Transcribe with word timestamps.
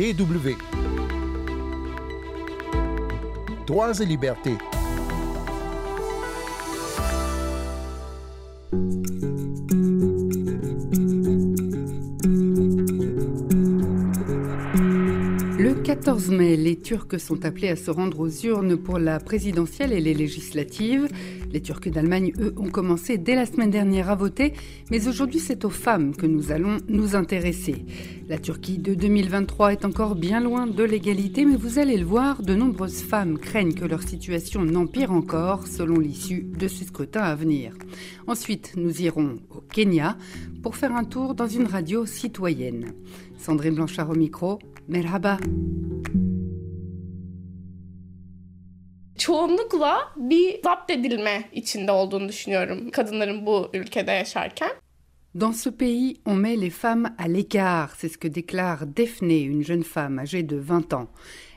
DW. 0.00 0.56
Droits 3.66 4.00
et 4.00 4.06
libertés. 4.06 4.56
14 15.90 16.30
mai, 16.30 16.56
les 16.56 16.76
Turcs 16.76 17.18
sont 17.18 17.44
appelés 17.44 17.66
à 17.66 17.74
se 17.74 17.90
rendre 17.90 18.20
aux 18.20 18.30
urnes 18.46 18.76
pour 18.76 19.00
la 19.00 19.18
présidentielle 19.18 19.92
et 19.92 20.00
les 20.00 20.14
législatives. 20.14 21.08
Les 21.52 21.60
Turcs 21.60 21.88
d'Allemagne, 21.88 22.32
eux, 22.38 22.54
ont 22.58 22.70
commencé 22.70 23.18
dès 23.18 23.34
la 23.34 23.44
semaine 23.44 23.72
dernière 23.72 24.08
à 24.08 24.14
voter, 24.14 24.52
mais 24.92 25.08
aujourd'hui 25.08 25.40
c'est 25.40 25.64
aux 25.64 25.70
femmes 25.70 26.14
que 26.14 26.26
nous 26.26 26.52
allons 26.52 26.76
nous 26.86 27.16
intéresser. 27.16 27.84
La 28.28 28.38
Turquie 28.38 28.78
de 28.78 28.94
2023 28.94 29.72
est 29.72 29.84
encore 29.84 30.14
bien 30.14 30.38
loin 30.38 30.68
de 30.68 30.84
l'égalité, 30.84 31.44
mais 31.44 31.56
vous 31.56 31.80
allez 31.80 31.96
le 31.96 32.04
voir, 32.04 32.40
de 32.40 32.54
nombreuses 32.54 33.02
femmes 33.02 33.36
craignent 33.36 33.74
que 33.74 33.84
leur 33.84 34.04
situation 34.04 34.64
n'empire 34.64 35.10
encore 35.10 35.66
selon 35.66 35.98
l'issue 35.98 36.46
de 36.56 36.68
ce 36.68 36.84
scrutin 36.84 37.22
à 37.22 37.34
venir. 37.34 37.72
Ensuite, 38.28 38.74
nous 38.76 39.02
irons 39.02 39.40
au 39.50 39.60
Kenya 39.60 40.16
pour 40.62 40.76
faire 40.76 40.94
un 40.94 41.02
tour 41.02 41.34
dans 41.34 41.48
une 41.48 41.66
radio 41.66 42.06
citoyenne. 42.06 42.92
Sandrine 43.40 43.76
Blanchard 43.76 44.08
au 44.08 44.14
micro, 44.14 44.58
Merhaba. 44.88 45.38
çoğunlukla 49.18 49.98
bir 50.16 50.62
zapt 50.64 50.90
edilme 50.90 51.48
içinde 51.52 51.92
olduğunu 51.92 52.28
düşünüyorum 52.28 52.90
kadınların 52.90 53.46
bu 53.46 53.70
ülkede 53.74 54.10
yaşarken. 54.10 54.70
Dans 55.40 55.64
ce 55.64 55.70
pays, 55.70 56.16
on 56.26 56.36
met 56.36 56.60
les 56.60 56.70
femmes 56.70 57.14
à 57.18 57.28
l'écart, 57.28 57.88
c'est 57.96 58.12
ce 58.12 58.18
que 58.18 58.28
déclare 58.28 58.96
Defne, 58.96 59.44
une 59.44 59.64
jeune 59.64 59.84
femme 59.84 60.18
âgée 60.18 60.48
de 60.48 60.56
20 60.56 60.92
ans. 60.92 61.08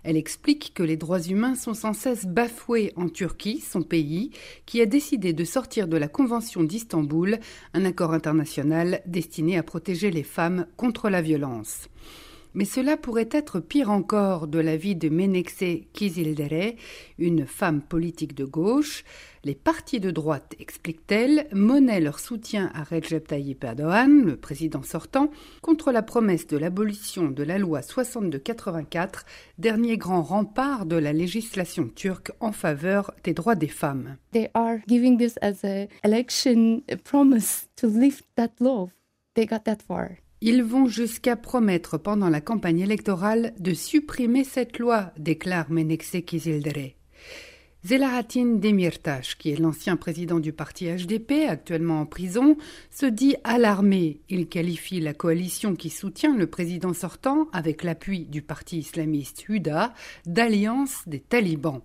Elle 0.03 0.17
explique 0.17 0.73
que 0.73 0.83
les 0.83 0.97
droits 0.97 1.21
humains 1.21 1.55
sont 1.55 1.73
sans 1.73 1.93
cesse 1.93 2.25
bafoués 2.25 2.91
en 2.95 3.07
Turquie, 3.07 3.61
son 3.61 3.83
pays, 3.83 4.31
qui 4.65 4.81
a 4.81 4.85
décidé 4.85 5.33
de 5.33 5.45
sortir 5.45 5.87
de 5.87 5.97
la 5.97 6.07
Convention 6.07 6.63
d'Istanbul, 6.63 7.39
un 7.73 7.85
accord 7.85 8.13
international 8.13 9.01
destiné 9.05 9.57
à 9.57 9.63
protéger 9.63 10.11
les 10.11 10.23
femmes 10.23 10.67
contre 10.75 11.09
la 11.09 11.21
violence. 11.21 11.87
Mais 12.53 12.65
cela 12.65 12.97
pourrait 12.97 13.29
être 13.31 13.59
pire 13.59 13.89
encore 13.89 14.47
de 14.47 14.59
la 14.59 14.77
vie 14.77 14.95
de 14.95 15.09
Menekse 15.09 15.81
Kizildere, 15.93 16.73
une 17.17 17.45
femme 17.45 17.81
politique 17.81 18.35
de 18.35 18.45
gauche. 18.45 19.03
Les 19.43 19.55
partis 19.55 19.99
de 19.99 20.11
droite, 20.11 20.55
explique-t-elle, 20.59 21.47
monnaient 21.51 21.99
leur 21.99 22.19
soutien 22.19 22.71
à 22.73 22.83
Recep 22.83 23.27
Tayyip 23.27 23.63
Erdogan, 23.63 24.23
le 24.23 24.37
président 24.37 24.83
sortant, 24.83 25.31
contre 25.61 25.91
la 25.91 26.01
promesse 26.01 26.47
de 26.47 26.57
l'abolition 26.57 27.29
de 27.29 27.43
la 27.43 27.57
loi 27.57 27.81
62-84, 27.81 29.25
dernier 29.57 29.97
grand 29.97 30.21
rempart 30.21 30.85
de 30.85 30.95
la 30.95 31.11
législation 31.11 31.89
turque 31.89 32.31
en 32.39 32.51
faveur 32.51 33.11
des 33.23 33.33
droits 33.33 33.55
des 33.55 33.67
femmes. 33.67 34.17
They 34.31 34.49
are 34.53 34.77
giving 34.87 35.17
this 35.17 35.37
as 35.41 35.65
a 35.65 35.87
election 36.03 36.81
promise 37.03 37.67
to 37.75 37.87
lift 37.87 38.25
that 38.35 38.51
law. 38.59 38.89
They 39.33 39.45
got 39.45 39.63
that 39.65 39.79
far. 39.85 40.22
Ils 40.45 40.61
vont 40.61 40.87
jusqu'à 40.87 41.37
promettre 41.37 41.97
pendant 41.97 42.27
la 42.27 42.41
campagne 42.41 42.81
électorale 42.81 43.53
de 43.59 43.73
supprimer 43.73 44.43
cette 44.43 44.77
loi, 44.77 45.13
déclare 45.17 45.71
Menekse 45.71 46.17
Kizildere. 46.25 46.95
Zelahatin 47.85 48.55
Demirtas, 48.55 49.35
qui 49.39 49.51
est 49.51 49.57
l'ancien 49.57 49.95
président 49.95 50.41
du 50.41 50.51
parti 50.51 50.87
HDP, 50.87 51.47
actuellement 51.47 52.01
en 52.01 52.05
prison, 52.05 52.57
se 52.91 53.05
dit 53.05 53.37
alarmé. 53.45 54.19
Il 54.27 54.49
qualifie 54.49 54.99
la 54.99 55.13
coalition 55.13 55.77
qui 55.77 55.89
soutient 55.89 56.35
le 56.35 56.47
président 56.47 56.93
sortant, 56.93 57.47
avec 57.53 57.81
l'appui 57.81 58.25
du 58.25 58.41
parti 58.41 58.79
islamiste 58.79 59.47
Huda, 59.47 59.93
d'alliance 60.25 61.03
des 61.07 61.21
talibans. 61.21 61.79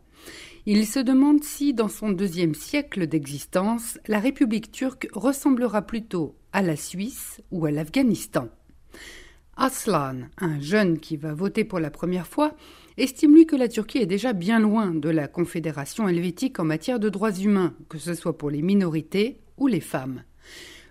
Il 0.70 0.86
se 0.86 0.98
demande 0.98 1.42
si, 1.44 1.72
dans 1.72 1.88
son 1.88 2.10
deuxième 2.10 2.54
siècle 2.54 3.06
d'existence, 3.06 3.98
la 4.06 4.18
République 4.18 4.70
turque 4.70 5.08
ressemblera 5.14 5.80
plutôt 5.80 6.36
à 6.52 6.60
la 6.60 6.76
Suisse 6.76 7.40
ou 7.50 7.64
à 7.64 7.70
l'Afghanistan. 7.70 8.50
Aslan, 9.56 10.28
un 10.36 10.60
jeune 10.60 10.98
qui 10.98 11.16
va 11.16 11.32
voter 11.32 11.64
pour 11.64 11.80
la 11.80 11.90
première 11.90 12.26
fois, 12.26 12.54
estime 12.98 13.34
lui 13.34 13.46
que 13.46 13.56
la 13.56 13.68
Turquie 13.68 13.96
est 13.96 14.04
déjà 14.04 14.34
bien 14.34 14.60
loin 14.60 14.90
de 14.94 15.08
la 15.08 15.26
Confédération 15.26 16.06
helvétique 16.06 16.60
en 16.60 16.64
matière 16.64 17.00
de 17.00 17.08
droits 17.08 17.32
humains, 17.32 17.74
que 17.88 17.96
ce 17.96 18.12
soit 18.12 18.36
pour 18.36 18.50
les 18.50 18.60
minorités 18.60 19.40
ou 19.56 19.68
les 19.68 19.80
femmes. 19.80 20.22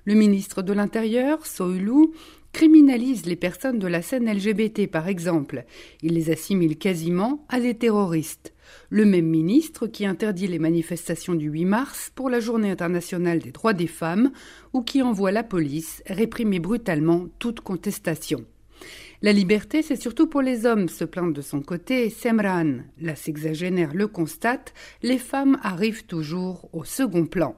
Le 0.06 0.16
ministre 0.16 0.64
de 0.64 0.74
l'Intérieur, 0.74 1.46
Soylu, 1.46 2.08
criminalise 2.52 3.28
les 3.28 3.36
personnes 3.36 3.78
de 3.78 3.86
la 3.86 4.02
scène 4.02 4.28
LGBT, 4.28 4.88
par 4.88 5.08
exemple. 5.08 5.66
Il 6.02 6.16
les 6.16 6.32
assimile 6.32 6.80
quasiment 6.80 7.46
à 7.48 7.60
des 7.60 7.76
terroristes. 7.76 8.56
Le 8.90 9.06
même 9.06 9.28
ministre 9.28 9.88
qui 9.88 10.06
interdit 10.06 10.48
les 10.48 10.60
manifestations 10.60 11.36
du 11.36 11.50
8 11.50 11.66
mars 11.66 12.12
pour 12.16 12.30
la 12.30 12.40
Journée 12.40 12.72
internationale 12.72 13.40
des 13.40 13.52
droits 13.52 13.74
des 13.74 13.88
femmes 13.88 14.32
ou 14.74 14.82
qui 14.82 15.02
envoie 15.02 15.32
la 15.32 15.44
police 15.44 16.02
réprimer 16.08 16.60
brutalement 16.60 17.28
toute 17.40 17.62
contestation. 17.62 18.46
La 19.24 19.34
liberté, 19.34 19.82
c'est 19.82 20.00
surtout 20.00 20.28
pour 20.28 20.42
les 20.42 20.66
hommes, 20.66 20.90
se 20.90 21.04
plaint 21.04 21.34
de 21.34 21.42
son 21.42 21.62
côté 21.62 22.10
Semran. 22.12 22.84
La 23.02 23.16
sexagénaire 23.16 23.96
le 23.96 24.08
constate, 24.08 24.74
les 25.02 25.18
femmes 25.18 25.58
arrivent 25.64 26.06
toujours 26.06 26.70
au 26.72 26.84
second 26.84 27.26
plan. 27.26 27.56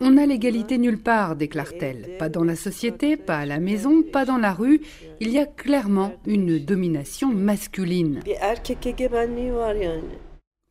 On 0.00 0.10
n'a 0.10 0.24
l'égalité 0.24 0.78
nulle 0.78 0.98
part, 0.98 1.36
déclare-t-elle. 1.36 2.16
Pas 2.18 2.30
dans 2.30 2.44
la 2.44 2.56
société, 2.56 3.18
pas 3.18 3.38
à 3.38 3.46
la 3.46 3.60
maison, 3.60 4.02
pas 4.02 4.24
dans 4.24 4.38
la 4.38 4.54
rue. 4.54 4.80
Il 5.20 5.30
y 5.30 5.38
a 5.38 5.44
clairement 5.44 6.14
une 6.26 6.58
domination 6.58 7.28
masculine. 7.28 8.20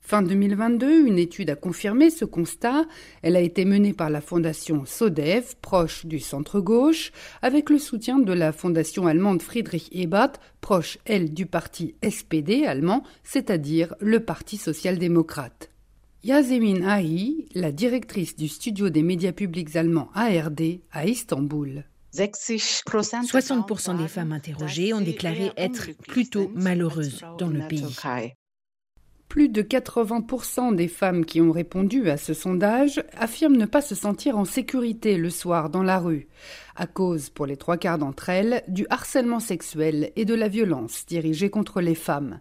Fin 0.01 0.23
2022, 0.23 1.05
une 1.05 1.19
étude 1.19 1.51
a 1.51 1.55
confirmé 1.55 2.09
ce 2.09 2.25
constat. 2.25 2.85
Elle 3.21 3.35
a 3.35 3.41
été 3.41 3.63
menée 3.63 3.93
par 3.93 4.09
la 4.09 4.21
fondation 4.21 4.85
SODEV, 4.85 5.55
proche 5.61 6.07
du 6.07 6.19
centre-gauche, 6.19 7.11
avec 7.43 7.69
le 7.69 7.77
soutien 7.77 8.17
de 8.17 8.33
la 8.33 8.53
fondation 8.53 9.05
allemande 9.05 9.43
Friedrich 9.43 9.89
Ebert, 9.91 10.31
proche, 10.61 10.97
elle, 11.05 11.31
du 11.31 11.45
parti 11.45 11.93
SPD 12.01 12.65
allemand, 12.65 13.03
c'est-à-dire 13.23 13.93
le 13.99 14.21
Parti 14.21 14.57
social-démocrate. 14.57 15.69
Yasemin 16.23 16.83
Ahi, 16.87 17.47
la 17.53 17.71
directrice 17.71 18.35
du 18.35 18.47
studio 18.47 18.89
des 18.89 19.03
médias 19.03 19.31
publics 19.31 19.75
allemands 19.75 20.09
ARD 20.15 20.79
à 20.91 21.05
Istanbul. 21.05 21.85
60% 22.15 23.97
des 23.97 24.07
femmes 24.07 24.31
interrogées 24.31 24.93
ont 24.93 25.01
déclaré 25.01 25.51
être 25.57 25.89
plutôt 26.07 26.51
malheureuses 26.55 27.23
dans 27.37 27.47
le 27.47 27.67
pays. 27.67 27.95
Plus 29.29 29.49
de 29.49 29.61
80% 29.61 30.75
des 30.75 30.87
femmes 30.87 31.23
qui 31.23 31.39
ont 31.39 31.51
répondu 31.51 32.09
à 32.09 32.17
ce 32.17 32.33
sondage 32.33 33.03
affirment 33.15 33.57
ne 33.57 33.65
pas 33.65 33.81
se 33.81 33.93
sentir 33.93 34.37
en 34.37 34.45
sécurité 34.45 35.17
le 35.17 35.29
soir 35.29 35.69
dans 35.69 35.83
la 35.83 35.99
rue, 35.99 36.27
à 36.75 36.87
cause, 36.87 37.29
pour 37.29 37.45
les 37.45 37.57
trois 37.57 37.77
quarts 37.77 37.99
d'entre 37.99 38.29
elles, 38.29 38.63
du 38.67 38.87
harcèlement 38.89 39.39
sexuel 39.39 40.11
et 40.15 40.25
de 40.25 40.33
la 40.33 40.47
violence 40.47 41.05
dirigée 41.05 41.51
contre 41.51 41.81
les 41.81 41.95
femmes. 41.95 42.39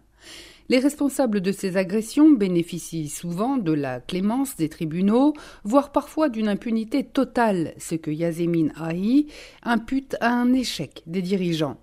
Les 0.69 0.79
responsables 0.79 1.39
de 1.39 1.51
ces 1.53 1.77
agressions 1.77 2.29
bénéficient 2.29 3.07
souvent 3.07 3.57
de 3.57 3.71
la 3.71 4.01
clémence 4.01 4.57
des 4.57 4.67
tribunaux, 4.67 5.33
voire 5.63 5.93
parfois 5.93 6.27
d'une 6.27 6.49
impunité 6.49 7.05
totale, 7.05 7.73
ce 7.77 7.95
que 7.95 8.11
Yasemin 8.11 8.69
Ahi 8.75 9.27
impute 9.63 10.17
à 10.19 10.29
un 10.29 10.51
échec 10.53 11.03
des 11.05 11.21
dirigeants. 11.21 11.77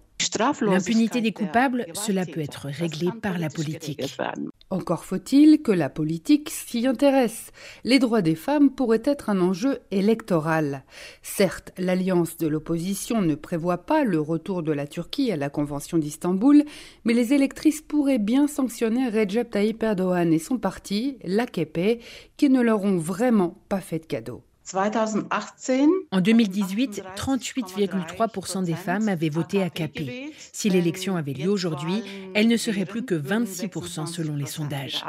L'impunité 0.61 1.21
des 1.21 1.33
coupables, 1.33 1.87
cela 1.95 2.27
peut 2.27 2.41
être 2.41 2.69
réglé 2.69 3.09
par 3.23 3.39
la 3.39 3.49
politique. 3.49 4.03
Encore 4.71 5.05
faut-il 5.05 5.63
que 5.63 5.73
la 5.73 5.91
politique 5.91 6.51
s'y 6.51 6.87
intéresse. 6.87 7.53
Les 7.85 7.99
droits 7.99 8.23
des 8.23 8.35
femmes 8.35 8.71
pourraient 8.71 9.03
être 9.05 9.29
un 9.29 9.41
enjeu 9.41 9.81
électoral. 9.91 10.85
Certes, 11.23 11.73
l'alliance 11.77 12.39
de 12.39 12.47
l'opposition 12.47 13.21
ne 13.21 13.35
prévoit 13.35 13.87
pas 13.87 14.05
le 14.05 14.21
retour 14.21 14.63
de 14.63 14.73
la 14.73 14.87
Turquie 14.87 15.31
à 15.31 15.37
la 15.37 15.51
Convention 15.51 15.99
d'Istanbul, 15.99 16.65
mais 17.05 17.13
les 17.13 17.35
électrices 17.35 17.83
pourraient 17.83 18.19
bien 18.19 18.47
sanctionner 18.47 19.09
Recep 19.11 19.51
Tayyip 19.51 19.83
Erdogan 19.83 20.33
et 20.33 20.39
son 20.39 20.59
parti, 20.59 21.19
l'AKP, 21.25 22.01
qui 22.37 22.49
ne 22.49 22.63
leur 22.63 22.83
ont 22.83 22.97
vraiment 22.97 23.59
pas 23.69 23.81
fait 23.81 23.99
de 23.99 24.07
cadeau. 24.07 24.43
En 26.11 26.21
2018, 26.21 27.03
38,3% 27.17 28.65
des 28.65 28.75
femmes 28.75 29.09
avaient 29.09 29.29
voté 29.29 29.63
AKP. 29.63 30.33
Si 30.53 30.71
l'élection 30.71 31.17
avait 31.17 31.35
lieu 31.35 31.51
aujourd'hui, 31.51 32.03
elle 32.35 32.49
ne 32.49 32.57
serait 32.57 32.87
plus 32.87 33.05
que 33.05 33.15
26% 33.15 34.07
selon 34.07 34.37
les 34.37 34.47
sondages. 34.47 35.05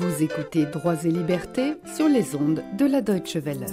Vous 0.00 0.22
écoutez 0.22 0.66
Droits 0.66 1.04
et 1.04 1.10
Libertés 1.10 1.76
sur 1.94 2.08
les 2.08 2.34
ondes 2.34 2.64
de 2.76 2.84
la 2.84 3.00
Deutsche 3.00 3.36
Welle. 3.36 3.66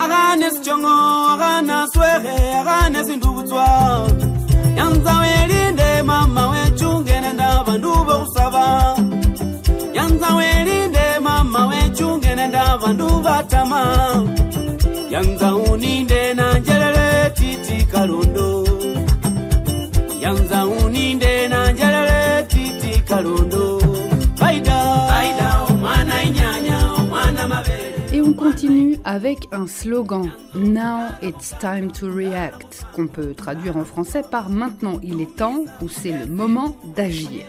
Et 28.13 28.21
on 28.21 28.33
continue 28.33 28.97
avec 29.03 29.47
un 29.51 29.67
slogan. 29.67 30.31
Now 30.55 31.09
it's 31.21 31.53
time 31.59 31.91
to 31.93 32.09
react, 32.11 32.85
qu'on 32.93 33.07
peut 33.07 33.33
traduire 33.33 33.77
en 33.77 33.85
français 33.85 34.23
par 34.29 34.49
Maintenant 34.49 34.99
il 35.03 35.21
est 35.21 35.35
temps 35.35 35.63
ou 35.81 35.89
c'est 35.89 36.11
le 36.11 36.25
moment 36.25 36.75
d'agir. 36.95 37.45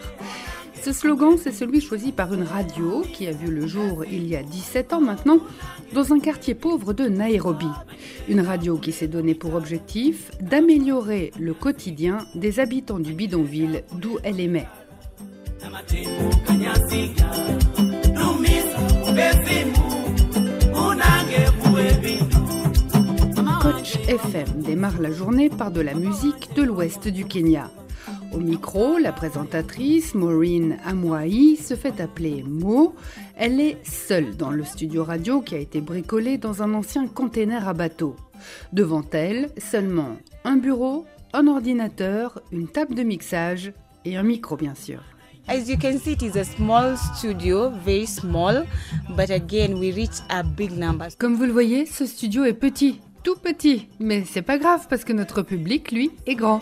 Ce 0.83 0.91
slogan, 0.91 1.37
c'est 1.41 1.53
celui 1.53 1.79
choisi 1.79 2.11
par 2.11 2.33
une 2.33 2.43
radio 2.43 3.03
qui 3.13 3.25
a 3.27 3.31
vu 3.31 3.49
le 3.49 3.65
jour 3.67 4.03
il 4.03 4.27
y 4.27 4.35
a 4.35 4.43
17 4.43 4.91
ans 4.91 4.99
maintenant 4.99 5.37
dans 5.93 6.11
un 6.11 6.19
quartier 6.19 6.55
pauvre 6.55 6.91
de 6.91 7.05
Nairobi. 7.05 7.69
Une 8.27 8.41
radio 8.41 8.77
qui 8.77 8.91
s'est 8.91 9.07
donnée 9.07 9.33
pour 9.33 9.55
objectif 9.55 10.29
d'améliorer 10.41 11.31
le 11.39 11.53
quotidien 11.53 12.17
des 12.35 12.59
habitants 12.59 12.99
du 12.99 13.13
bidonville 13.13 13.85
d'où 13.93 14.17
elle 14.23 14.41
émet. 14.41 14.67
Coach 23.61 23.95
FM 24.09 24.61
démarre 24.65 24.99
la 24.99 25.11
journée 25.11 25.49
par 25.49 25.71
de 25.71 25.79
la 25.79 25.93
musique 25.93 26.53
de 26.57 26.63
l'ouest 26.63 27.07
du 27.07 27.23
Kenya. 27.23 27.71
Au 28.33 28.39
micro, 28.39 28.97
la 28.97 29.11
présentatrice 29.11 30.15
Maureen 30.15 30.77
Amwai 30.85 31.55
se 31.55 31.75
fait 31.75 32.01
appeler 32.01 32.43
Mo. 32.43 32.95
Elle 33.37 33.59
est 33.59 33.77
seule 33.85 34.35
dans 34.35 34.49
le 34.49 34.63
studio 34.63 35.03
radio 35.03 35.41
qui 35.41 35.53
a 35.53 35.59
été 35.59 35.81
bricolé 35.81 36.39
dans 36.39 36.63
un 36.63 36.73
ancien 36.73 37.07
container 37.07 37.67
à 37.67 37.73
bateau. 37.73 38.15
Devant 38.71 39.03
elle, 39.11 39.51
seulement 39.57 40.17
un 40.45 40.55
bureau, 40.55 41.05
un 41.33 41.45
ordinateur, 41.45 42.41
une 42.51 42.67
table 42.67 42.95
de 42.95 43.03
mixage 43.03 43.71
et 44.03 44.17
un 44.17 44.23
micro 44.23 44.57
bien 44.57 44.73
sûr. 44.73 45.01
As 45.47 45.69
you 45.69 45.77
can 45.77 45.99
see, 45.99 46.13
it 46.13 46.23
is 46.23 46.39
a 46.39 46.43
small 46.43 46.97
studio, 47.15 47.69
very 47.69 48.07
small, 48.07 48.65
but 49.15 49.29
again, 49.29 49.77
we 49.77 49.93
reach 49.93 50.21
a 50.29 50.41
big 50.41 50.71
numbers. 50.71 51.15
Comme 51.19 51.35
vous 51.35 51.45
le 51.45 51.51
voyez, 51.51 51.85
ce 51.85 52.07
studio 52.07 52.45
est 52.45 52.53
petit, 52.53 52.99
tout 53.23 53.35
petit, 53.35 53.89
mais 53.99 54.23
c'est 54.25 54.41
pas 54.41 54.57
grave 54.57 54.87
parce 54.89 55.03
que 55.03 55.13
notre 55.13 55.43
public, 55.43 55.91
lui, 55.91 56.11
est 56.25 56.35
grand. 56.35 56.61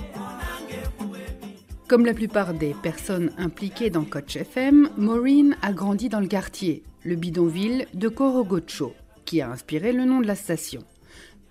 Comme 1.91 2.05
la 2.05 2.13
plupart 2.13 2.53
des 2.53 2.73
personnes 2.73 3.33
impliquées 3.37 3.89
dans 3.89 4.05
Coach 4.05 4.37
FM, 4.37 4.91
Maureen 4.95 5.57
a 5.61 5.73
grandi 5.73 6.07
dans 6.07 6.21
le 6.21 6.27
quartier, 6.27 6.83
le 7.03 7.17
bidonville 7.17 7.85
de 7.93 8.07
Korogocho, 8.07 8.93
qui 9.25 9.41
a 9.41 9.51
inspiré 9.51 9.91
le 9.91 10.05
nom 10.05 10.21
de 10.21 10.25
la 10.25 10.35
station. 10.35 10.85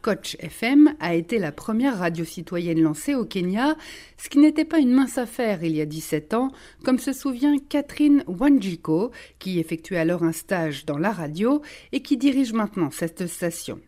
Coach 0.01 0.39
FM 0.41 0.95
a 0.99 1.15
été 1.15 1.39
la 1.39 1.53
première 1.53 1.99
radio 1.99 2.25
citoyenne 2.25 2.81
lancée 2.81 3.15
au 3.15 3.27
Kenya, 3.27 3.77
ce 4.17 4.31
qui 4.31 4.39
n'était 4.39 4.65
pas 4.65 4.79
une 4.79 4.95
mince 4.95 5.19
affaire 5.19 5.63
il 5.63 5.77
y 5.77 5.83
a 5.83 5.85
17 5.85 6.33
ans, 6.33 6.53
comme 6.85 6.99
se 6.99 7.13
souvient 7.13 7.59
Catherine 7.59 8.25
Wanjiko, 8.27 9.11
qui 9.39 9.59
effectuait 9.59 9.99
alors 9.99 10.23
un 10.23 10.33
stage 10.33 10.87
dans 10.87 10.97
la 10.97 11.13
radio 11.13 11.61
et 11.93 12.01
qui 12.01 12.17
dirige 12.17 12.55
maintenant 12.55 12.91
cette 12.91 13.27
station. 13.27 13.79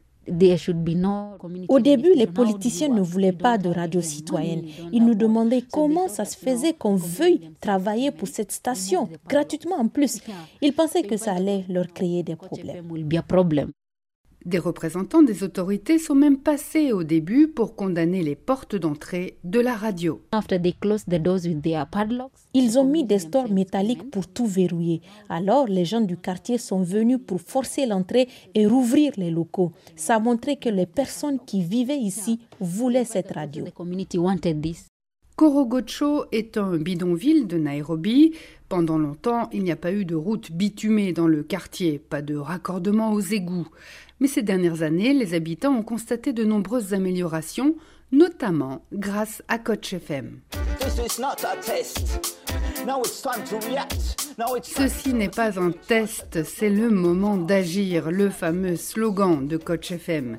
Au 1.69 1.81
début, 1.81 2.15
les 2.15 2.27
politiciens 2.27 2.89
ne 2.89 3.01
voulaient 3.01 3.33
pas 3.33 3.59
de 3.59 3.69
radio 3.69 4.01
citoyenne. 4.01 4.65
Ils 4.93 5.05
nous 5.05 5.15
demandaient 5.15 5.65
comment 5.71 6.09
ça 6.09 6.25
se 6.25 6.37
faisait 6.37 6.75
qu'on 6.75 6.95
veuille 6.95 7.51
travailler 7.61 8.11
pour 8.13 8.29
cette 8.29 8.53
station, 8.53 9.09
gratuitement 9.29 9.77
en 9.77 9.89
plus. 9.89 10.21
Ils 10.61 10.73
pensaient 10.73 11.03
que 11.03 11.17
ça 11.17 11.33
allait 11.33 11.65
leur 11.69 11.89
créer 11.93 12.23
des 12.23 12.37
problèmes. 12.37 12.87
Des 14.45 14.59
représentants 14.59 15.23
des 15.23 15.45
autorités 15.45 15.99
sont 15.99 16.15
même 16.15 16.39
passés 16.39 16.93
au 16.93 17.05
début 17.05 17.47
pour 17.49 17.77
condamner 17.77 18.23
les 18.23 18.35
portes 18.35 18.75
d'entrée 18.75 19.39
de 19.45 19.61
la 19.61 19.75
radio. 19.75 20.21
Ils 22.55 22.79
ont 22.79 22.85
mis 22.85 23.05
des 23.05 23.19
stores 23.19 23.51
métalliques 23.51 24.11
pour 24.11 24.27
tout 24.27 24.47
verrouiller. 24.47 25.01
Alors 25.29 25.67
les 25.67 25.85
gens 25.85 26.01
du 26.01 26.17
quartier 26.17 26.59
sont 26.59 26.83
venus 26.83 27.19
pour 27.25 27.41
forcer 27.41 27.87
l'entrée 27.87 28.29
et 28.55 28.67
rouvrir 28.67 29.13
les 29.17 29.31
locaux. 29.31 29.73
Ça 29.97 30.19
montrait 30.19 30.57
que 30.57 30.69
les 30.69 30.87
personnes 30.87 31.39
qui 31.47 31.63
vivaient 31.63 31.99
ici 31.99 32.41
voulaient 32.61 33.05
cette 33.05 33.33
radio. 33.33 33.65
Korogocho 35.43 36.27
est 36.31 36.57
un 36.57 36.77
bidonville 36.77 37.49
de 37.49 37.59
Nairobi. 37.59 38.33
Pendant 38.69 38.97
longtemps, 38.97 39.51
il 39.53 39.65
n'y 39.65 39.73
a 39.73 39.77
pas 39.77 39.91
eu 39.91 40.05
de 40.05 40.15
route 40.15 40.53
bitumée 40.53 41.13
dans 41.13 41.27
le 41.27 41.43
quartier, 41.43 41.99
pas 41.99 42.23
de 42.23 42.37
raccordement 42.37 43.13
aux 43.13 43.19
égouts. 43.19 43.67
Mais 44.21 44.29
ces 44.29 44.43
dernières 44.43 44.83
années, 44.83 45.13
les 45.13 45.35
habitants 45.35 45.75
ont 45.75 45.83
constaté 45.83 46.33
de 46.33 46.45
nombreuses 46.45 46.95
améliorations, 46.95 47.75
notamment 48.13 48.85
grâce 48.93 49.43
à 49.49 49.59
Coach 49.59 49.93
FM. 49.95 50.39
Ceci 54.63 55.13
n'est 55.13 55.29
pas 55.29 55.59
un 55.59 55.73
test, 55.73 56.45
c'est 56.45 56.71
le 56.71 56.89
moment 56.89 57.37
d'agir, 57.37 58.13
le 58.13 58.31
fameux 58.31 58.77
slogan 58.77 59.49
de 59.49 59.57
Coach 59.57 59.91
FM. 59.91 60.39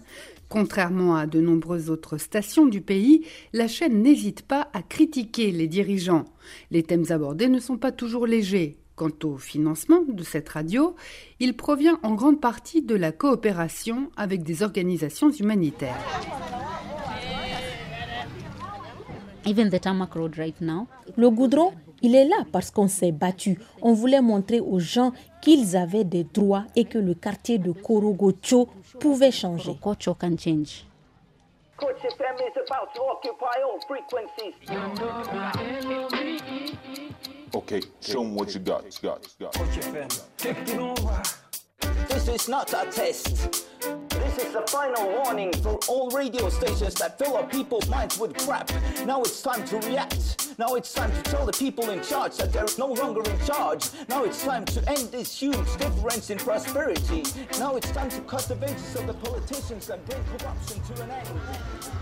Contrairement 0.53 1.15
à 1.15 1.25
de 1.25 1.41
nombreuses 1.41 1.89
autres 1.89 2.19
stations 2.19 2.67
du 2.67 2.79
pays, 2.79 3.25
la 3.53 3.67
chaîne 3.67 4.03
n'hésite 4.03 4.43
pas 4.43 4.69
à 4.73 4.83
critiquer 4.83 5.51
les 5.51 5.67
dirigeants. 5.67 6.25
Les 6.69 6.83
thèmes 6.83 7.05
abordés 7.09 7.47
ne 7.47 7.57
sont 7.57 7.77
pas 7.77 7.91
toujours 7.91 8.27
légers. 8.27 8.77
Quant 8.95 9.09
au 9.23 9.37
financement 9.37 10.03
de 10.07 10.21
cette 10.21 10.49
radio, 10.49 10.95
il 11.39 11.55
provient 11.55 11.97
en 12.03 12.13
grande 12.13 12.39
partie 12.39 12.83
de 12.83 12.93
la 12.93 13.11
coopération 13.11 14.11
avec 14.15 14.43
des 14.43 14.61
organisations 14.61 15.31
humanitaires. 15.31 15.97
Le 21.17 21.29
goudron, 21.31 21.71
il 22.03 22.15
est 22.15 22.25
là 22.25 22.45
parce 22.51 22.69
qu'on 22.69 22.87
s'est 22.87 23.11
battu. 23.11 23.59
On 23.81 23.93
voulait 23.93 24.21
montrer 24.21 24.59
aux 24.59 24.79
gens 24.79 25.13
qu'ils 25.41 25.75
avaient 25.75 26.03
des 26.03 26.25
droits 26.25 26.65
et 26.75 26.85
que 26.85 26.99
le 26.99 27.15
quartier 27.15 27.57
de 27.57 27.71
Korogocho 27.71 28.69
pouvait 28.99 29.31
changer. 29.31 29.75
Okay, 37.55 37.81
show 38.01 38.23
them 38.23 38.35
what 38.35 38.53
you 38.53 38.59
got. 38.59 38.83
Got, 39.01 39.27
you 39.39 39.45
got. 39.45 39.53
This 42.09 42.27
is 42.27 42.49
not 42.49 42.73
a 42.73 42.85
test. 42.89 43.67
This 44.09 44.37
is 44.37 44.53
the 44.53 44.63
final 44.67 45.07
warning 45.23 45.51
for 45.61 45.77
all 45.87 46.09
radio 46.09 46.49
stations 46.49 46.95
that 46.95 47.17
fill 47.19 47.37
up 47.37 47.51
people's 47.51 47.87
minds 47.89 48.17
with 48.17 48.35
crap. 48.37 48.71
Now 49.05 49.21
it's 49.21 49.41
time 49.41 49.63
to 49.65 49.77
react. 49.87 50.42
Now 50.59 50.75
it's 50.75 50.93
time 50.93 51.11
to 51.11 51.21
tell 51.23 51.45
the 51.45 51.51
people 51.53 51.89
in 51.89 52.01
charge 52.03 52.37
that 52.37 52.53
they're 52.53 52.65
no 52.77 52.87
longer 52.93 53.21
in 53.29 53.39
charge. 53.45 53.89
Now 54.07 54.23
it's 54.23 54.43
time 54.43 54.65
to 54.65 54.89
end 54.89 55.11
this 55.11 55.39
huge 55.39 55.77
difference 55.77 56.29
in 56.29 56.37
prosperity. 56.37 57.23
Now 57.59 57.75
it's 57.75 57.89
time 57.91 58.09
to 58.09 58.21
cut 58.21 58.41
the 58.47 58.55
wages 58.55 58.95
of 58.95 59.07
the 59.07 59.13
politicians 59.13 59.89
and 59.89 60.05
bring 60.05 60.23
corruption 60.37 60.81
to 60.81 61.03
an 61.03 61.11
end. 61.11 61.29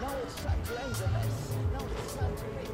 Now 0.01 0.13
it's 0.23 0.35
time 0.43 0.61
to 0.65 0.83
end 0.83 0.95
the 0.95 1.07
mess. 1.07 1.53
Now 1.73 1.85
it's 2.03 2.15
time 2.15 2.35
to 2.35 2.43
make 2.55 2.71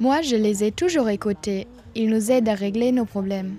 Moi, 0.00 0.22
je 0.22 0.36
les 0.36 0.64
ai 0.64 0.72
toujours 0.72 1.10
écoutés. 1.10 1.66
Ils 1.94 2.08
nous 2.08 2.30
aident 2.32 2.48
à 2.48 2.54
régler 2.54 2.90
nos 2.90 3.04
problèmes. 3.04 3.56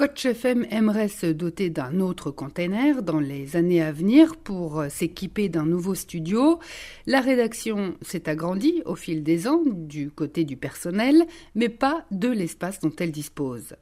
Coach 0.00 0.24
FM 0.24 0.66
aimerait 0.70 1.08
se 1.08 1.26
doter 1.26 1.68
d'un 1.68 2.00
autre 2.00 2.30
container 2.30 3.02
dans 3.02 3.20
les 3.20 3.54
années 3.54 3.82
à 3.82 3.92
venir 3.92 4.36
pour 4.36 4.82
s'équiper 4.88 5.50
d'un 5.50 5.66
nouveau 5.66 5.94
studio. 5.94 6.58
La 7.06 7.20
rédaction 7.20 7.92
s'est 8.00 8.26
agrandie 8.26 8.80
au 8.86 8.94
fil 8.94 9.22
des 9.22 9.46
ans 9.46 9.60
du 9.66 10.10
côté 10.10 10.44
du 10.44 10.56
personnel, 10.56 11.26
mais 11.54 11.68
pas 11.68 12.06
de 12.12 12.28
l'espace 12.28 12.80
dont 12.80 12.94
elle 12.98 13.12
dispose. 13.12 13.74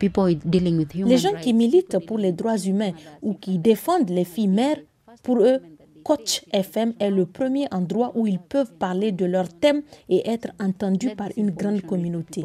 Les 0.00 1.18
gens 1.18 1.34
qui 1.42 1.52
militent 1.52 1.98
pour 2.06 2.16
les 2.16 2.32
droits 2.32 2.56
humains 2.56 2.92
ou 3.20 3.34
qui 3.34 3.58
défendent 3.58 4.08
les 4.08 4.24
filles 4.24 4.48
mères, 4.48 4.80
pour 5.22 5.42
eux, 5.42 5.58
Coach 6.02 6.42
FM 6.54 6.94
est 6.98 7.10
le 7.10 7.26
premier 7.26 7.66
endroit 7.70 8.12
où 8.14 8.26
ils 8.26 8.38
peuvent 8.38 8.72
parler 8.78 9.12
de 9.12 9.26
leurs 9.26 9.52
thèmes 9.52 9.82
et 10.08 10.26
être 10.26 10.48
entendus 10.58 11.14
par 11.14 11.28
une 11.36 11.50
grande 11.50 11.82
communauté. 11.82 12.44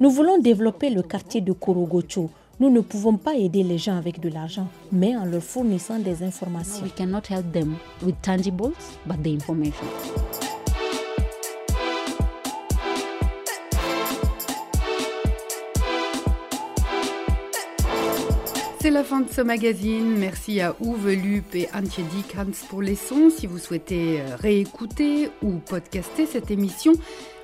Nous 0.00 0.10
voulons 0.10 0.38
développer 0.38 0.90
le 0.90 1.02
quartier 1.02 1.40
de 1.40 1.52
Korogocho. 1.52 2.28
Nous 2.58 2.70
ne 2.70 2.80
pouvons 2.80 3.16
pas 3.18 3.34
aider 3.34 3.62
les 3.62 3.78
gens 3.78 3.96
avec 3.96 4.18
de 4.18 4.28
l'argent, 4.28 4.66
mais 4.90 5.16
en 5.16 5.24
leur 5.26 5.42
fournissant 5.42 5.98
des 5.98 6.22
informations. 6.22 6.86
C'est 18.86 18.92
la 18.92 19.02
fin 19.02 19.22
de 19.22 19.28
ce 19.28 19.40
magazine. 19.40 20.16
Merci 20.16 20.60
à 20.60 20.76
Uwe 20.80 21.20
Lup 21.20 21.56
et 21.56 21.68
Antje 21.74 21.98
Dikans 22.08 22.52
pour 22.68 22.82
les 22.82 22.94
sons. 22.94 23.30
Si 23.36 23.48
vous 23.48 23.58
souhaitez 23.58 24.20
euh, 24.20 24.36
réécouter 24.36 25.28
ou 25.42 25.54
podcaster 25.54 26.24
cette 26.24 26.52
émission, 26.52 26.92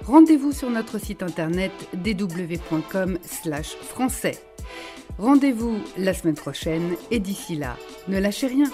rendez-vous 0.05 0.53
sur 0.53 0.71
notre 0.71 1.01
site 1.01 1.21
internet 1.21 1.73
dw.com/français. 1.95 4.41
Rendez-vous 5.19 5.81
la 5.99 6.15
semaine 6.15 6.37
prochaine 6.37 6.95
et 7.11 7.19
d'ici 7.19 7.57
là, 7.57 7.77
ne 8.07 8.21
lâchez 8.21 8.47
rien. 8.47 8.71